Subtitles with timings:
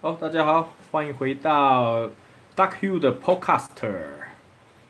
[0.00, 2.08] 好，大家好，欢迎回到
[2.54, 3.98] Duck Hill 的 Podcaster。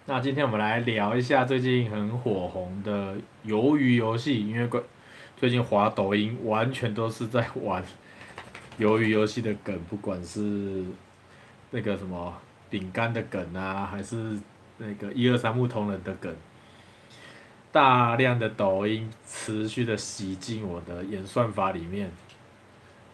[0.04, 4.68] 那今天我们来聊一下最近很火红的鱿鱼游戏，因为
[5.34, 7.82] 最近滑抖音完全都是在玩
[8.78, 10.84] 鱿鱼游戏的梗，不管是
[11.70, 12.34] 那个什么
[12.68, 14.38] 饼干的梗啊，还是
[14.76, 16.36] 那个一二三木头人的梗，
[17.72, 22.12] 大量的抖音持续的洗进我的演算法里面，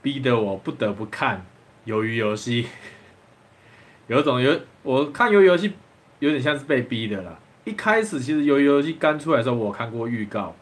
[0.03, 1.47] 逼得我不得不看。
[1.87, 2.67] 鱿鱼游戏，
[4.09, 5.73] 有种有我看鱿鱼游戏
[6.19, 7.39] 有点像是被逼的啦。
[7.65, 10.55] 一开始其实鱿鱼游戏刚出来的时候，我看过预告，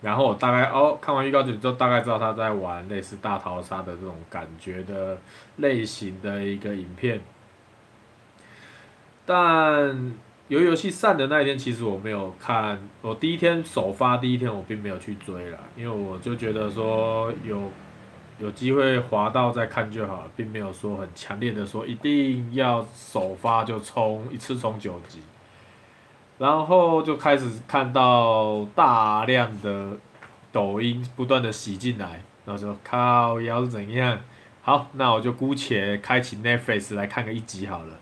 [0.00, 5.18] 然后我大概哦看完预告就就大概知道他在玩类似大逃杀的这种感觉的
[5.56, 7.20] 类型的一个影片。
[9.24, 9.94] 但
[10.48, 17.70] 鱿鱼游戏散的那一天，其实我没有看，我第一天首发第一天我并没有去追了，因为我就觉得说有。
[18.42, 25.20] 有机会滑到再看就好了，并没有说很强烈的说一定要首发就冲一次冲九集，
[26.38, 29.96] 然后就开始看到大量的
[30.50, 34.18] 抖音不断的洗进来，然后就靠要是怎样？
[34.60, 38.00] 好，那我就姑且开启 Netflix 来看个一集好了。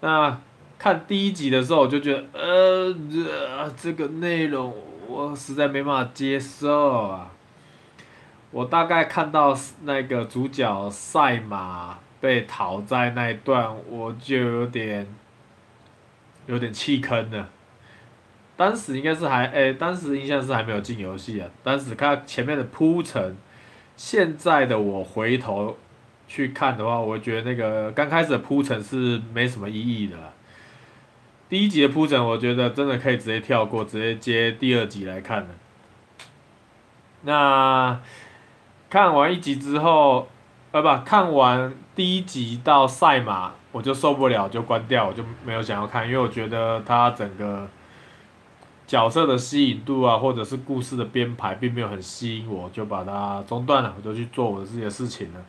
[0.00, 0.40] 那
[0.78, 2.96] 看第一集的时候，我就觉得呃，
[3.30, 4.74] 呃这个内容
[5.06, 7.30] 我实在没办法接受啊。
[8.50, 15.06] 我大概看到那个主角赛马被讨债那一段，我就有点
[16.46, 17.50] 有点弃坑了。
[18.56, 21.48] 当时应该是还诶、当时印象是还没有进游戏啊。
[21.62, 23.36] 当时看前面的铺陈，
[23.96, 25.76] 现在的我回头
[26.26, 30.16] 去看的话，我觉得那个刚开始的铺陈是没什么意义的。
[31.50, 35.48] 第一集的铺陈，我觉得真的可以直接跳过，直接接第二集来看了。
[37.22, 38.00] 那。
[38.90, 40.26] 看完一集之后，
[40.72, 47.68] 呃不，看完第一集到赛马，我就受不了，就关掉，我就没有想要看，因为我觉得它整个
[48.86, 55.40] 角色的吸引度啊，或者是故事的编排，并没有很吸引我，就把它中断了，我就去做我的自己的事情了。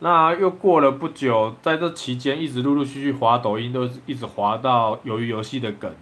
[0.00, 5.92] 那又过了不久，在这期间一直陆陆续续滑抖音，都一直滑到鱿鱼游戏的梗，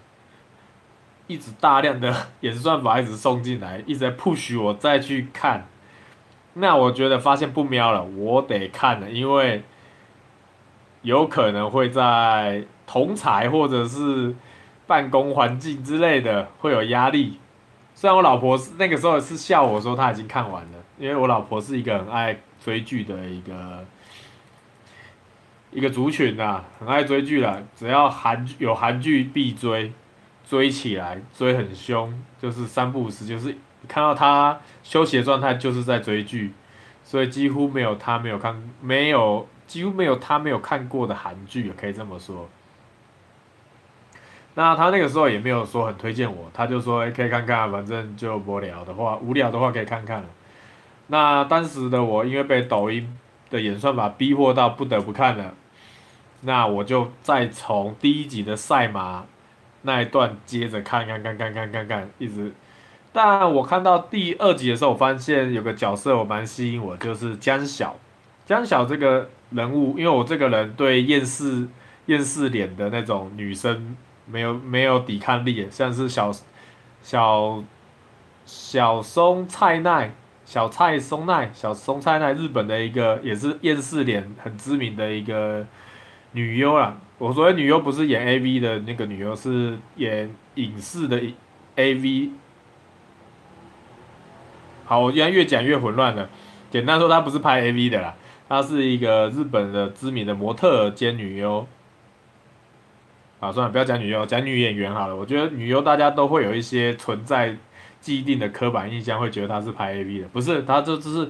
[1.26, 5.66] 一直大量的 演算法一直送进来，一直在 push 我再去看。
[6.58, 9.62] 那我觉得发现不喵了，我得看了，因为
[11.02, 14.34] 有可能会在同侪或者是
[14.86, 17.38] 办公环境之类的会有压力。
[17.94, 23.84] 虽然我老婆那个时候是笑我说她已经看完了，因为我老婆是一个很爱追剧的一个
[25.72, 29.92] 一个族群呐，很爱追剧的，只要韩有韩剧必追，
[30.48, 33.54] 追起来追很凶，就是三不五时就是。
[33.88, 36.52] 看到他休息的状态，就是在追剧，
[37.04, 42.48] 所以几乎没有他没有看，没有几乎没有他没有看过的韩剧，可以这么说。
[44.54, 50.24] 那他那个时候也没有说很推荐我，他就说，欸，可以看看，反正就无聊的话，无聊的话可以看看。
[51.08, 53.16] 那当时的我因为被抖音
[53.50, 55.52] 的演算法逼迫到不得不看了，
[56.40, 59.26] 那我就再从第一集的赛马
[59.82, 62.52] 那一段接着，看，看，看，看，看，看，一直。
[63.16, 67.96] 但我看到第二集的时候，我发现有个角色我蛮吸引我，就是江小。
[68.44, 71.66] 江小这个人物，因为我这个人对厌世
[72.04, 73.96] 厌世脸的那种女生
[74.26, 76.30] 没有 没有抵抗力，像是小
[77.00, 77.64] 小
[78.44, 80.12] 小松菜奈、
[80.44, 85.66] 小菜松奈、小松菜奈，日本的一个也是厌世脸很知名的一个
[86.32, 86.94] 女优啦。
[87.16, 91.18] 我所谓女优不是演 AV 的那个女优，是演影视的
[91.76, 92.32] AV。
[94.86, 96.30] 好，我现在越讲越混乱了。
[96.70, 98.14] 简单说，她不是拍 AV 的啦，
[98.48, 101.66] 她是一个日本的知名的模特兼女优。
[103.40, 105.16] 啊，算了，不要讲女优，讲女演员好了。
[105.16, 107.56] 我觉得女优大家都会有一些存在
[108.00, 110.28] 既定的刻板印象，会觉得她是拍 AV 的。
[110.28, 111.28] 不是，她就只是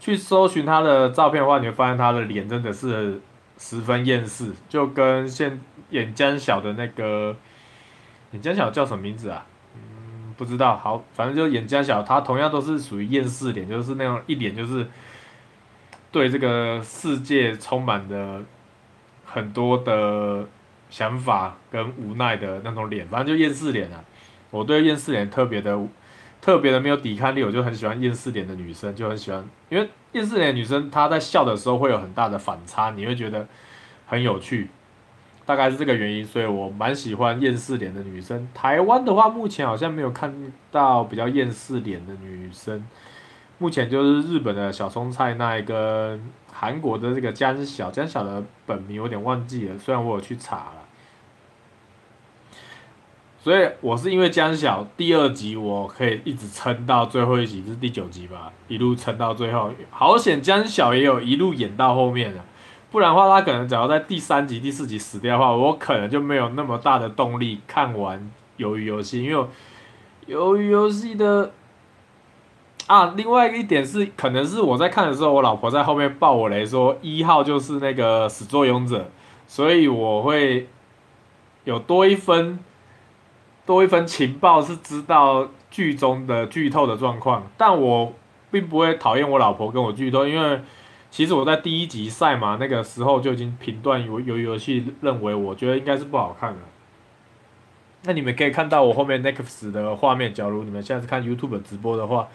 [0.00, 3.20] 去搜寻她的照片的话，你会发现她的脸真的是
[3.56, 5.60] 十分厌世，就跟现
[5.90, 7.36] 演江小的那个
[8.32, 9.46] 演江小叫什么名字啊？
[10.36, 14.86] 不知道，好，反正就演江小，他同样都是属于厌世脸，就是那种一脸就是
[16.10, 18.42] 对这个世界充满了
[19.24, 20.46] 很多的
[20.90, 24.02] 想法跟无奈的那种脸，反正就厌世脸啊。
[24.50, 25.78] 我对厌世脸特别的
[26.40, 33.46] 特别的没有抵抗力，我就很喜欢厌世脸的女生，就很喜欢，因为厌世脸女生她在笑的时候会有很大的反差，你会觉得
[34.06, 34.70] 很有趣。
[35.46, 38.48] 大概是这个原因，所以我蛮喜欢厌世脸的女生。
[38.54, 40.34] 台湾的话，目前好像没有看
[40.70, 42.82] 到比较厌世脸的女生。
[43.58, 46.20] 目前就是日本的小松菜奈跟
[46.52, 50.84] 韩国的这个江小，江小的本名有点忘记了，虽然我有去查了。
[53.38, 59.70] 所以我是因为江小第二集我可以一直撑到最后一集，是第九集吧，一路撑到最后。
[59.90, 62.40] 好险江小也有一路演到后面的。
[62.94, 68.16] 不然的话，他可能只要在第三集、第四集死掉的话，我可能就没有那么大的动力看完
[68.64, 69.44] 《鱿鱼游戏》，因为
[70.28, 71.50] 《鱿鱼游戏》的
[72.86, 79.10] 啊，另外一点是，可能是我在看的时候，我老婆在后面爆我雷说一号就是那个始作俑者，
[79.48, 80.68] 所以我会
[81.64, 82.60] 有多一分
[83.66, 88.12] 多一分情报是知道剧中的剧透的状况，但我
[88.52, 90.60] 并不会讨厌我老婆跟我剧透，因为。
[91.14, 96.58] 其实我在第一集赛马那个时候就已经评断有有游戏，认为我觉得应该是不好看的。
[98.02, 102.26] 那你们可以看到我后面 Next 的画面，假如你们现在是看 YouTube 直播的话，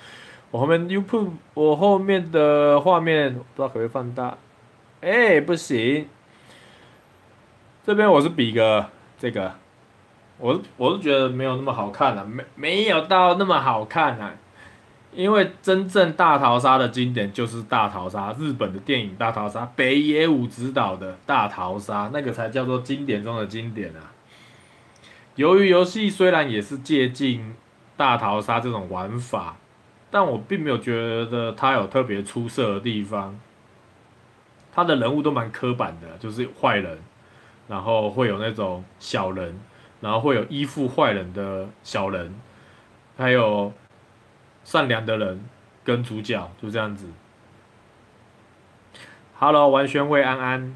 [0.50, 4.38] 我后面 YouTube 我后面的画面不知道可不可以放大？
[5.02, 6.08] 哎、不行。
[7.86, 8.86] 这边我是比个
[9.20, 9.56] 这个，
[10.38, 14.36] 我我是觉得没有那么好看了，没没有到那么好看啊。
[15.20, 24.16] 因为真正大逃杀的经典就是大逃杀，日本的电影大逃杀，北野武执导的大逃杀，那个才叫做经典中的经典啊。
[25.36, 27.54] 由于游戏虽然也是借鉴
[27.98, 29.58] 大逃杀这种玩法，
[30.10, 33.38] 但我并没有觉得它有特别出色的地方。
[34.72, 36.98] 他的人物都蛮刻板的，就是坏人，
[37.68, 39.60] 然后会有那种小人，
[40.00, 42.34] 然后会有依附坏人的小人，
[43.18, 43.74] 还有。
[44.70, 45.44] 善良的人
[45.84, 47.08] 跟主角就这样子。
[49.40, 50.76] Hello，完全未安安。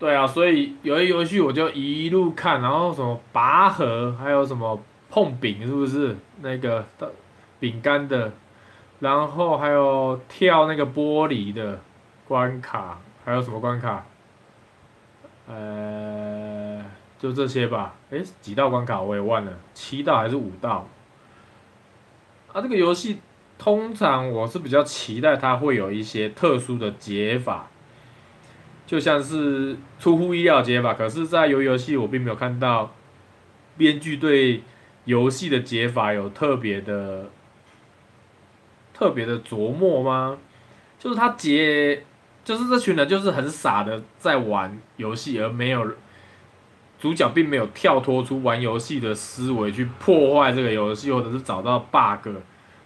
[0.00, 7.12] 对啊，所以有一游戏我就一路看，然后什么拔河，还有什么碰饼，是不是那个的
[7.60, 8.32] 饼干的？
[8.98, 11.78] 然后还有跳那个玻璃的
[12.26, 14.04] 关卡，还有什么关卡？
[15.46, 16.84] 呃，
[17.16, 17.94] 就这些吧。
[18.10, 20.88] 诶，几道关卡我也忘了，七道还是五道？
[22.54, 23.18] 啊，这个游戏
[23.58, 27.68] 通常我是比较期待它会有一些特殊的解法，
[28.86, 30.94] 就像是出乎意料解法。
[30.94, 32.94] 可是，在游游戏我并没有看到
[33.76, 34.62] 编剧对
[35.04, 37.28] 游戏的解法有特别的、
[38.92, 40.38] 特别的琢磨吗？
[40.96, 42.04] 就是他解，
[42.44, 45.84] 就是这群人就是很傻的在玩游戏，而没有。
[47.04, 52.30] 主角并没有跳脱出玩游戏的思维去破坏这个游戏，或者是找到 bug。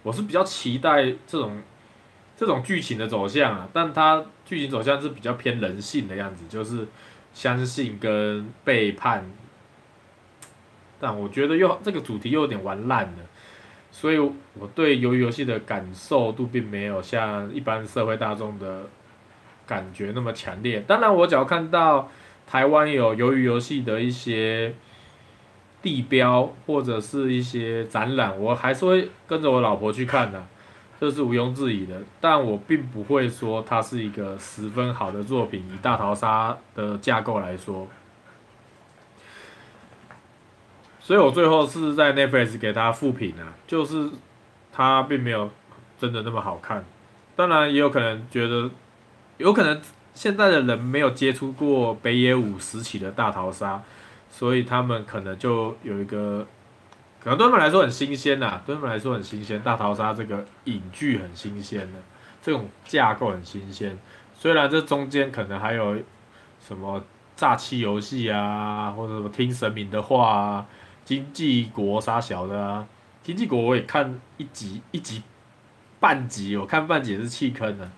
[0.03, 1.61] 我是比较期待这种
[2.35, 6.85] 这种剧情的走向啊，但它剧情走向是比较偏人性的样子，就是
[7.33, 9.25] 相信跟背叛。
[10.99, 13.23] 但我觉得又这个主题又有点玩烂了，
[13.89, 18.85] 所以我对游游戏的感受度并没有像一般社会大众的
[19.65, 20.81] 感觉那么强烈。
[20.85, 22.11] 当然，我只要看到。
[22.49, 24.73] 台湾有鱿鱼游戏的一些
[25.83, 30.43] 地标或者是一些展览，我还是会跟着我老婆去看的，
[30.99, 32.01] 这是毋庸置疑的。
[32.19, 37.87] 但我并不会说它是一个十分好的作品，以大逃杀的架构来说。
[40.99, 44.09] 所以我最后是在 Netflix 给他复评啊，就是
[44.71, 45.51] 它并没有
[45.99, 46.83] 真的那么好看。
[47.35, 48.71] 当然也有可能觉得，
[49.37, 49.79] 有可能。
[50.13, 53.81] 现在的人没有接触过北野武时期的大逃杀，
[54.29, 56.45] 所以他们可能就有一个，
[57.23, 59.61] 可能对他们来说很新鲜呐，对他们来说很新鲜。
[59.61, 61.99] 大逃杀这个影剧很新鲜的，
[62.41, 63.97] 这种架构很新鲜。
[64.37, 65.97] 虽然这中间可能还有
[66.65, 67.01] 什么
[67.35, 70.65] 诈欺游戏啊，或者什么听神明的话啊，
[71.05, 72.85] 经济国杀小的啊，
[73.23, 75.23] 经济国我也看一集一集
[75.99, 77.89] 半集，我看半集也是弃坑的。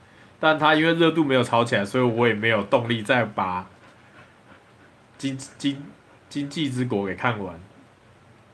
[0.42, 3.70] 但他因为热度没有炒起来，所以我也没有动力再把
[5.20, 5.84] 经经
[6.28, 7.58] 经济之国给看完。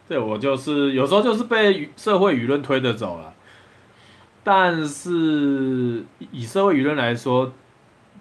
[0.06, 3.34] 对，我就是有时候就是被社会舆论推着走了。
[4.44, 7.54] 但是以社会舆论来说，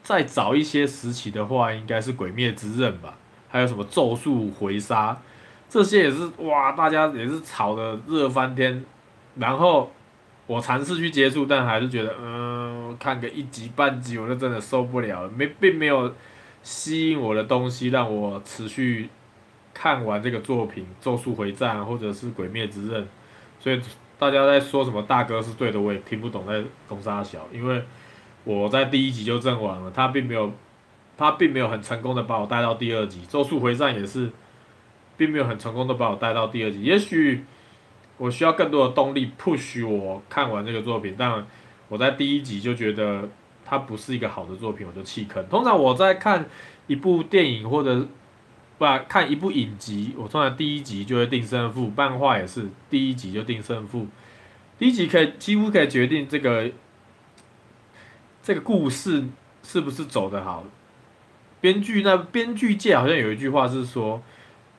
[0.03, 3.15] 再早一些时期的话，应该是《鬼灭之刃》吧？
[3.49, 5.13] 还有什么《咒术回杀》，
[5.69, 8.85] 这些也是哇，大家也是炒的热翻天。
[9.35, 9.93] 然后
[10.47, 12.56] 我尝试去接触，但还是觉得嗯。
[12.99, 16.15] 看个一集半集，我就真的受不了，没并没有
[16.63, 19.09] 吸引我的东西让我持续
[19.73, 23.03] 看完这个作品《咒术回战》或者是《鬼灭之刃》，
[23.61, 23.81] 所以
[24.19, 26.47] 大家在说什么大哥是对的，我也听不懂。
[26.47, 27.83] 在攻杀小，因为
[28.45, 30.53] 我在第一集就阵亡了，他并没有
[31.17, 34.31] 他并没有很成功的把我带到第二集，《咒术回战》也是
[35.17, 37.45] 并没有很成功的把我带到第二集，也许。
[38.19, 41.47] 我需要更多的动力 push 我看完这个作品，但
[41.89, 43.29] 我在第一集就觉得
[43.65, 45.47] 它不是一个好的作品，我就弃坑。
[45.49, 46.47] 通常我在看
[46.87, 48.07] 一部电影或者
[48.79, 54.07] 不看一部影集，我通常第一集就会定胜负，漫画也是第一集就定胜负，
[54.79, 56.71] 第一集可以几乎可以决定这个
[58.43, 59.25] 这个故事
[59.63, 60.65] 是不是走得好。
[61.61, 64.23] 编剧那编剧界好像有一句话是说，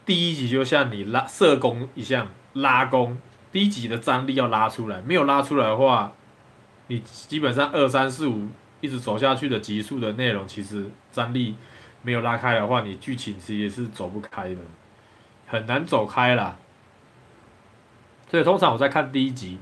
[0.06, 3.18] 第一集就像你拉射弓一样拉弓。
[3.52, 6.14] 第一集的张力要拉出来，没有拉出来的话，
[6.88, 8.48] 你基本上二三四五
[8.79, 11.56] 一直走下去的集数的内容，其实张力
[12.01, 14.62] 没有拉开的话，你剧情其实也是走不开的，
[15.48, 16.58] 很难走开啦。
[18.29, 19.58] 所以通常我在看第一集，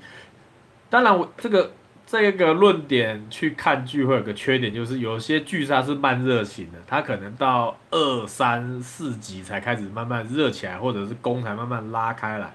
[0.90, 1.72] 当然我这个
[2.06, 12.54] 这个论点去看剧会有个缺点，就是有些剧它是慢热型的，它可能到二三四集才开始慢慢热起来，或者是弓才慢慢拉开来，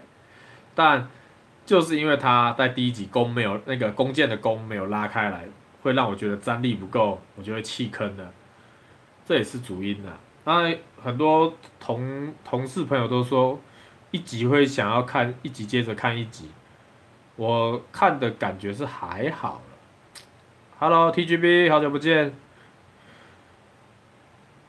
[0.75, 1.09] 但。
[1.71, 5.45] 就是因为他在第一集弓没有那个弓箭的弓没有拉开来，
[5.83, 8.33] 会让我觉得张力不够，我就会弃坑的，
[9.25, 10.19] 这也是主因啊。
[10.43, 13.61] 当然很多同同事朋友都说，
[14.11, 16.51] 一集会想要看一集接着看一集，
[17.37, 19.63] 我看的感觉是还好。
[20.81, 22.35] Hello TGB，好久不见。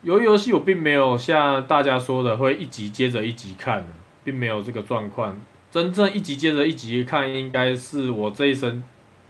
[0.03, 3.87] 由于游戏我并没有像大家说的会一集接着一集看，
[4.23, 5.41] 并没有这个状况。
[5.71, 8.83] 真正一集接着一集看，应该是我这一生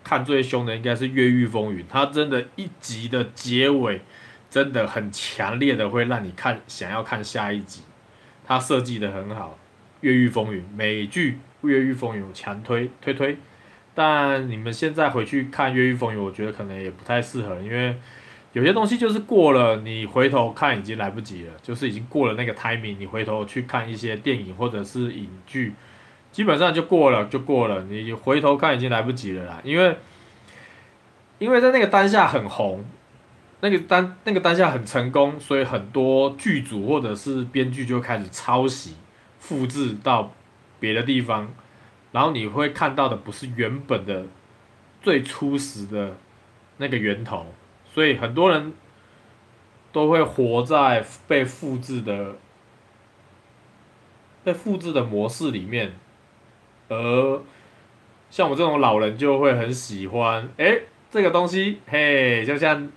[0.03, 1.83] 看最凶的，应该是《越狱风云》。
[1.87, 4.01] 它真的，一集的结尾
[4.49, 7.83] 真的很强烈的会让你看，想要看下一集。
[8.43, 9.49] 它设计的很好，
[10.01, 13.37] 《越狱风云》美剧《越狱风云》强推推推。
[13.93, 17.95] 但你们现在回去看《越狱风云》，我觉得可能也不太适合，因为
[18.53, 25.73] 有些东西就是过了，你回头看已经来不及了，就是已经过了那个 timing，你回头去看一些电影或者是影剧。
[26.31, 27.83] 基本上就过了，就过了。
[27.83, 29.97] 你回头看已经来不及了啦，因为，
[31.39, 32.85] 因为在那个当下很红，
[33.59, 38.95] 那个当那个当下很成功，所以很多剧组或者是编剧就开始抄袭、
[39.39, 40.31] 复制到
[40.79, 41.51] 别的地方，
[42.13, 44.25] 然后你会看到的不是原本的
[45.01, 46.15] 最初始的
[46.77, 47.47] 那个源头，
[47.93, 48.71] 所以很多人
[49.91, 52.37] 都会活在被复制的
[54.45, 55.91] 被复制的模式里面。
[56.91, 57.41] 而
[58.29, 60.77] 像我这种老人就会很喜欢，哎，
[61.09, 62.89] 这个东西，嘿，就像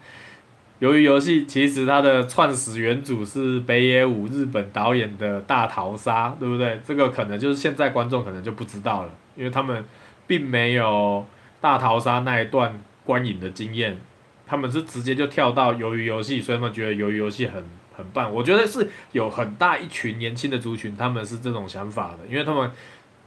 [0.81, 6.81] 鱿鱼游戏，其实它的创始原主是北野武日本导演的大逃杀，对不对？
[6.85, 9.85] 这个可能就是现在观众可能就不知道了，因为他们
[10.27, 11.25] 并没有
[11.61, 13.97] 大逃杀那一段观影的经验，
[14.45, 17.63] 他们是直接就跳到鱿鱼游戏，所以他们觉得鱿鱼游戏很
[17.97, 18.33] 很棒。
[18.35, 22.69] 我觉得是有很大一群年轻的族群，他们是这种想法的，因为他们。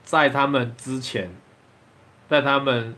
[0.07, 1.29] 在他们之前，
[2.29, 2.95] 在他们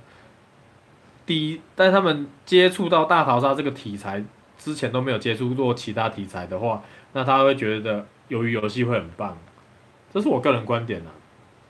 [1.26, 4.24] 第一，在他们接触到大逃杀这个题材
[4.60, 9.36] 之前都没有接触过其他题材的话，那他会觉得鱿鱼游戏会很棒，
[10.14, 11.10] 这是我个人观点啊。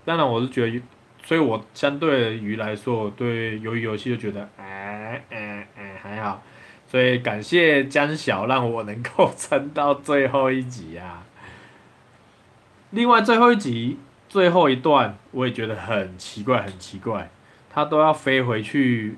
[0.04, 0.82] 当然，我是觉得，
[1.24, 6.44] 所以我相对于来说，我对鱿鱼游戏就觉得，哎哎哎还好。
[6.86, 11.24] 所以感谢江小让我能够撑到最后一集啊。
[12.90, 13.98] 另外最后一集。
[14.30, 17.30] 最后一段我也觉得很奇怪，很奇怪，
[17.70, 19.18] 他都要飞回去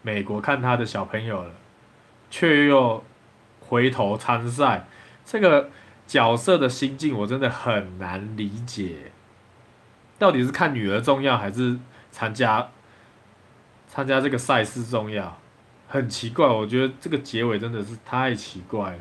[0.00, 1.50] 美国看他的小朋友了，
[2.30, 3.04] 却又
[3.60, 4.86] 回头参赛，
[5.24, 5.70] 这个
[6.06, 9.12] 角色的心境我真的很难理解。
[10.18, 11.78] 到底是看女儿重要，还是
[12.10, 12.70] 参加
[13.86, 15.38] 参加这个赛事重要？
[15.88, 18.98] 很奇怪，我觉得这个结尾真的是太奇怪了。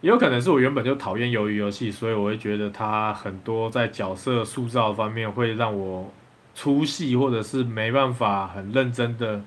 [0.00, 6.12] 也有可能是我原本就讨厌鱿鱼游戏，所以我会觉得它很多在角色塑造方面会让我
[6.54, 9.42] 出戏，或者是没办法很认真的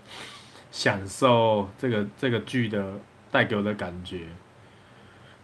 [0.69, 2.99] 享受这个这个剧的
[3.31, 4.27] 带给我的感觉。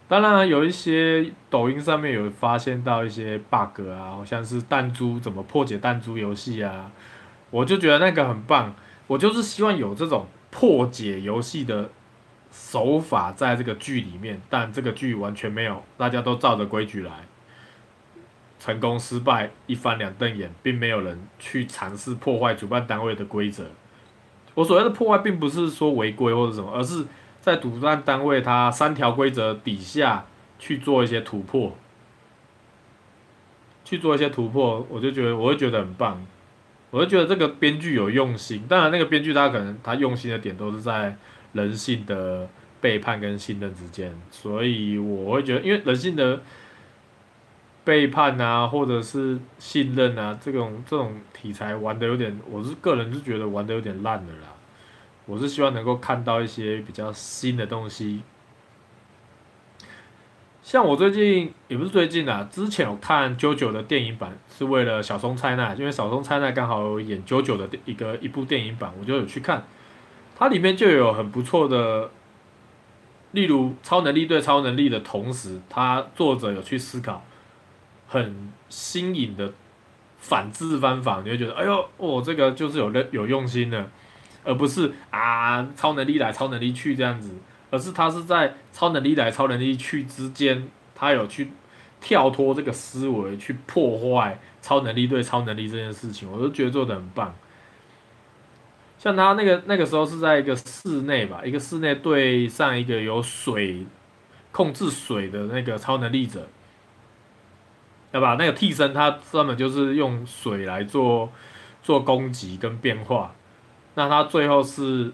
[0.08, 6.92] 当然，有一些抖音上面有发现到一些 bug 啊，好像是弹珠怎么破解弹珠游戏啊，
[7.50, 8.74] 我就觉得那个很棒。
[9.06, 11.90] 我就是希望有这种破解游戏的。
[12.50, 17.12] 手法在这个剧里面，但这个剧完全没有，大家都照着规矩来，
[18.58, 23.64] 成功失败一翻两瞪眼，并没有人去尝试破坏主办单位的规则。
[24.54, 27.06] 我所谓的破坏，并不是说违规或者什么，而是
[27.40, 30.26] 在主办单位它三条规则底下
[30.58, 31.76] 去做一些突破，
[33.84, 36.26] 去做一些突破，我就觉得我会觉得很棒，
[36.90, 38.64] 我就觉得这个编剧有用心。
[38.68, 41.16] 当然，那个编剧他可能他用心的点都是在
[41.58, 42.48] 人性的
[42.80, 46.40] 背叛跟信任之间，所以我会觉得，因为人性的。
[47.84, 54.52] 背叛啊，或者是信任啊，这种这种题材玩的有点，我是个人是觉得玩的有点烂了啦。
[55.24, 58.20] 我是希望能够看到一些比较新的东西。
[60.62, 69.64] 像我最近也不是最近啊，之前有看 JoJo 的电影版，是为了小松菜奈，因为小松菜奈刚好有演 JoJo 的一个一部电影版，我就有去看。
[70.38, 72.10] 它里面就有很不错的，
[73.32, 77.24] 例如超能力对超能力的同时，它作者有去思考。
[78.10, 79.52] 很新颖的
[80.16, 83.90] 反制方法，你会觉得，哎呦，哦，这个就是有有用心的，
[84.44, 87.30] 而不是啊，超能力来，超能力去这样子，
[87.70, 91.50] 而是他是在超能力来，超能力去之间，他有去
[92.00, 97.34] 跳脱这个思维，去破坏超能力对超能力这件事情，我都觉得做的很棒。
[98.98, 103.86] 像他那个那个时候是在一个室内吧，一个室内对上一个有水
[104.52, 106.46] 控制水的那个超能力者。
[108.10, 108.36] 对吧？
[108.38, 111.30] 那个替身他专门就是用水来做
[111.82, 113.34] 做攻击跟变化，
[113.96, 115.12] 那他最后是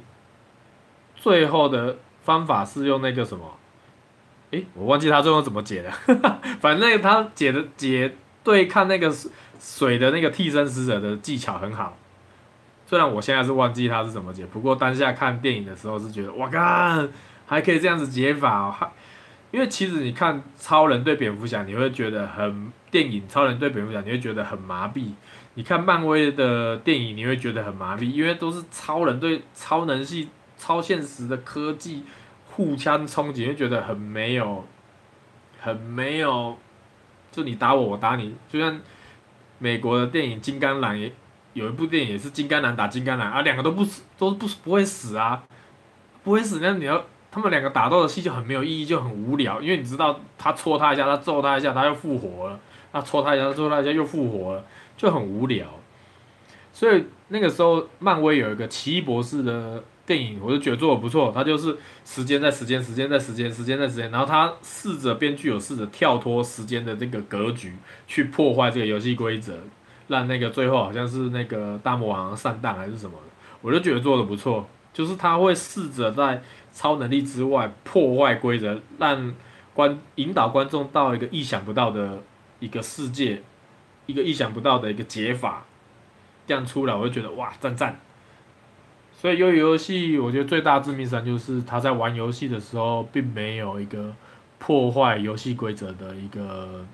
[1.17, 3.59] 最后的方法是用那个什么？
[4.53, 5.91] 诶，我忘记他最后怎么解的，
[6.63, 8.15] 反正他解的解
[8.45, 9.13] 对抗那个
[9.59, 11.99] 水的那个替身使者的技巧很好，
[12.95, 17.09] 虽然我现在是忘记他是怎么解，不过当下看电影的时候是觉得哇靠，
[17.45, 18.93] 还可以这样子解法。
[19.51, 25.09] 因为其实你看超人对蝙蝠侠，你会觉得很电影超人对蝙蝠侠，你会觉得很麻痹。
[25.55, 32.05] 你看漫威的电影，你会觉得很麻痹，因为都是超人对超能系、超现实的科技
[32.53, 34.65] 互相冲击，你会觉得很没有，
[35.61, 36.57] 很没有。
[37.33, 38.37] 就你打我，我打你。
[38.49, 38.81] 就像
[39.59, 40.95] 美国的电影《金刚狼》
[41.55, 45.43] 有一部电影也是金刚狼打金刚狼啊，两个都不死，都不不会死啊，
[46.23, 46.59] 不会死。
[46.61, 47.03] 那你要。
[47.35, 52.57] 他们两个打斗的戏就很没有意义，就很无聊，因为你知道他戳他一下，他揍他一下，他又复活了；
[52.93, 54.65] 他戳他一下，他揍他一下又复活了，
[54.97, 55.67] 就很无聊。
[56.73, 61.33] 所以那个时候，漫威有一个奇异博士的电影，我就觉得做的不错。
[61.35, 67.75] 他就是时间在时间，时间在时间，时间在时间，然后他试着编剧有试着跳脱时间的这个格局，
[68.07, 69.59] 去破坏这个游戏规则，
[70.09, 74.67] 让那个最后好像是那个大魔王上当还是什么的，我就觉得做的不错。
[74.93, 76.41] 就是他会试着在
[76.73, 79.35] 超能力之外破坏规则，让
[79.73, 82.23] 观引导观众到一个意想不到的
[82.61, 83.43] 一个世界，
[84.07, 85.65] 一个意想不到的一个解法，
[86.47, 87.99] 这样出来我就觉得哇赞赞。
[89.17, 94.15] 所以鱿鱼游戏我觉得最大致命伤就是他在玩游戏的时候并没有一个
[94.59, 96.87] 破坏游戏规则的一个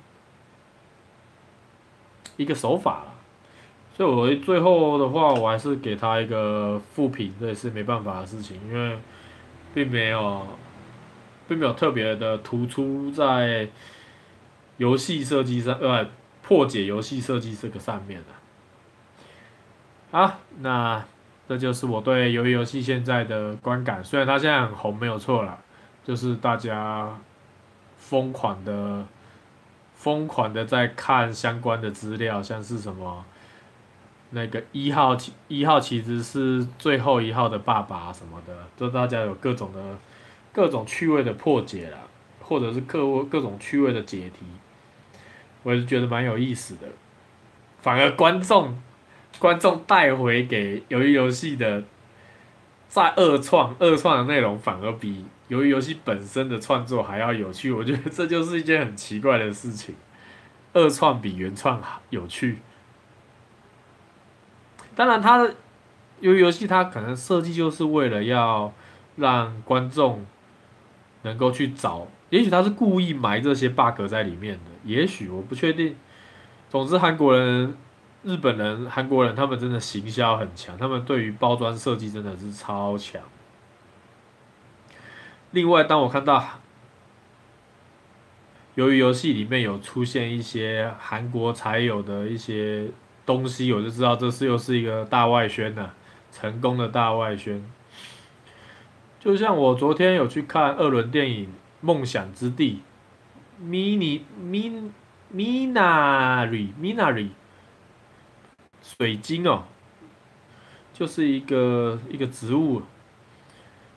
[2.36, 3.04] 一个手法。
[3.96, 8.98] 所以我最后的话我还是给他一个负评，这也是没办法的事情，因为。
[9.72, 10.44] 并没有，
[11.46, 13.68] 并没有特别的突出在
[14.78, 16.04] 游戏设计上，呃，
[16.42, 18.26] 破解游戏设计这个上面的。
[20.10, 21.04] 好，那
[21.48, 24.02] 这就是我对鱿鱼游戏现在的观感。
[24.02, 25.56] 虽然它现在很红，没有错啦，
[26.02, 27.16] 就是大家
[27.96, 29.04] 疯狂的、
[30.00, 33.22] 疯狂的在看相关的资料，像是什么。
[34.30, 35.14] 那个一号
[35.48, 39.98] 一号其实是最后一号的爸爸什么的，就大家有各种的
[40.52, 41.98] 各种趣味的破解啦，
[42.40, 44.46] 或者是各各种趣味的解题，
[45.62, 46.86] 我也是觉得蛮有意思的。
[47.82, 48.80] 反而观众
[49.38, 51.82] 观众带回给鱿鱼游戏的
[52.88, 57.70] 再二创二创的内容，反而比由于游戏本身的创作还要有趣。
[57.74, 59.96] 我觉得这就是一件很奇怪的事情，
[60.72, 62.60] 二创比原创有趣。
[64.94, 65.54] 当然，它的
[66.20, 68.72] 由于游戏它可能设计就是为了要
[69.16, 70.24] 让观众
[71.22, 75.96] 能够去找，也许他是故意埋这些 bug 在里面的，也许我不确定。
[76.68, 77.76] 总之，韩国人、
[78.22, 83.20] 日本人、韩国人他们真的行销很强，他们对于包装设计真的是超强。
[85.52, 86.60] 另外，当我看到
[88.74, 92.90] 由于游戏里面有出现一些韩国才有的一些。
[93.26, 95.90] 东西我就知道，这是又是一个大外宣呐，
[96.32, 97.64] 成功的大外宣。
[99.20, 101.46] 就像我昨天有去看二轮电影
[101.80, 102.82] 《梦想之地》
[103.64, 104.90] ，Mini Min
[105.32, 107.28] Minari Minari
[108.82, 109.62] 水晶哦，
[110.92, 112.82] 就是一个一个植物。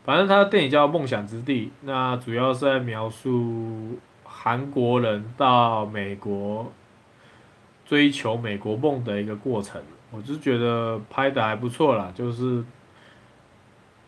[0.03, 6.71] 反正他的电影叫《梦想之地》，那主要是在描述韩国人到美国
[7.85, 9.81] 追求美国梦的一个过程。
[10.11, 12.63] 我就觉得拍的还不错啦，就是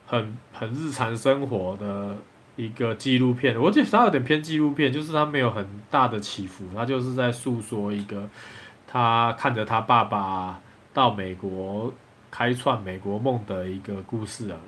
[0.06, 2.16] 很很日常生活的
[2.58, 3.60] 一个纪录片。
[3.60, 8.30] 我觉得他有点偏纪录片，就是他没有很大的起伏，他就是在诉说一个
[8.86, 10.60] 他看着他爸爸
[10.94, 11.92] 到美国
[12.30, 14.60] 开创美国梦的一个故事啊。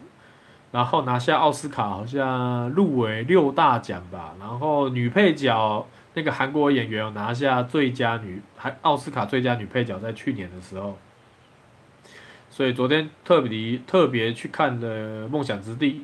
[0.71, 4.35] 然后拿下奥斯卡，好像入围六大奖吧。
[4.39, 10.97] 然后女配角那个韩国演员有拿下最佳女，还奥斯卡最佳女配角，在去年的时候。
[12.49, 15.91] 所以昨天特别特别去看了《梦想之地》。《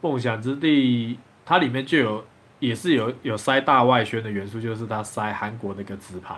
[0.00, 2.24] 梦想之地》它里面就有，
[2.58, 6.36] 也是有有塞大外宣的元素，就是它塞韩国那个纸牌。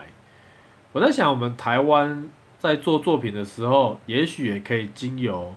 [0.93, 5.55] 我在想，我们台湾在做作品的时候，也许也可以经由。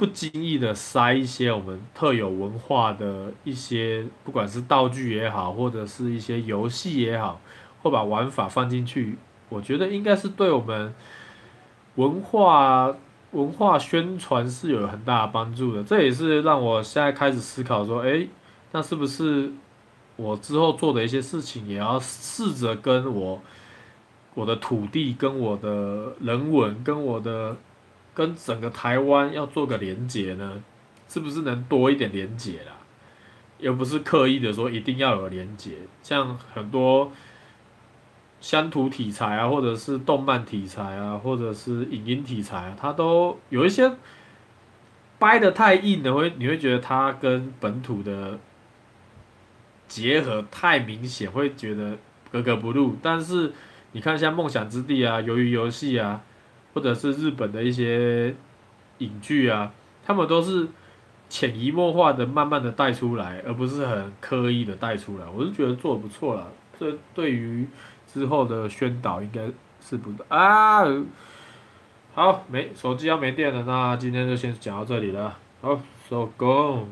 [0.00, 7.38] 不经意的塞一些我们特有文化的一些，不管是道具也好，或者是一些游戏也好，
[7.82, 9.18] 或把玩法放进去，
[9.50, 10.94] 我觉得应该是对我们
[11.96, 12.96] 文化
[13.32, 15.84] 文化宣传是有很大的帮助的。
[15.84, 18.26] 这也是让我现在开始思考说，诶，
[18.72, 19.52] 那是不是
[20.16, 23.38] 我之后做的一些事情，也要试着跟我
[24.32, 27.54] 我的土地、跟我的人文、跟我的。
[28.20, 30.62] 跟整个台湾要做个连结呢，
[31.08, 32.76] 是不是能多一点连结啦？
[33.56, 37.10] 又不是刻意的说一定要有连结，像很多
[38.42, 43.90] 乡土题材啊，或者是动漫题材啊，或者是影音题材啊，它都有一些
[45.18, 48.38] 掰得太硬的，会你会觉得它跟本土的
[49.88, 51.96] 结合太明显，会觉得
[52.30, 52.96] 格格不入。
[53.00, 53.54] 但是
[53.92, 56.20] 你看像梦想之地啊，鱿鱼游戏啊。
[56.72, 58.34] 或者是日本的一些
[58.98, 59.72] 影剧啊，
[60.04, 60.68] 他们都是
[61.28, 65.26] 潜移默化的、慢慢的带出来，而不是很刻意的带出来。
[65.34, 67.66] 我是觉得做的不错了，这对于
[68.06, 69.42] 之后的宣导应该
[69.80, 70.84] 是不啊。
[72.12, 75.38] 好，没手机要没电了，那今天就先讲到这里了。
[75.60, 76.88] 好，收工。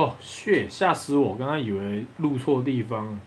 [0.00, 1.34] 哦，血吓死我！
[1.34, 3.20] 刚刚以为录错地方。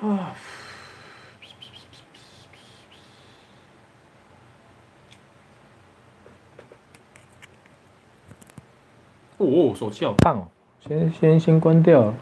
[0.00, 0.32] 啊！
[9.36, 10.48] 哦，手机好烫哦，
[10.80, 12.14] 先先先关掉。